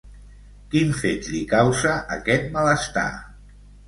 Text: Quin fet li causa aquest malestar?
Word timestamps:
Quin 0.69 0.95
fet 1.01 1.27
li 1.33 1.41
causa 1.51 1.91
aquest 2.15 2.47
malestar? 2.57 3.05